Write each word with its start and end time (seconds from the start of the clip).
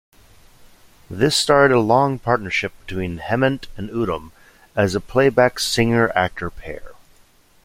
This 1.11 1.37
started 1.37 1.75
a 1.75 1.79
long 1.79 2.17
partnership 2.17 2.71
between 2.79 3.19
Hemant 3.19 3.67
and 3.77 3.87
Uttam 3.91 4.31
as 4.75 4.95
a 4.95 4.99
playback 4.99 5.59
singer-actor 5.59 6.49
pair. 6.49 6.93